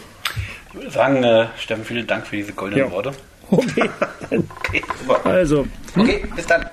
Ich 0.71 0.75
würde 0.75 0.91
sagen, 0.91 1.23
äh, 1.25 1.47
Steffen, 1.59 1.85
vielen 1.85 2.07
Dank 2.07 2.27
für 2.27 2.37
diese 2.37 2.53
goldenen 2.53 2.87
Ja. 2.87 2.93
Worte. 2.93 3.13
Okay, 3.51 3.89
Okay, 4.31 4.83
also 5.25 5.67
Okay, 5.97 6.23
bis 6.37 6.47
dann. 6.47 6.67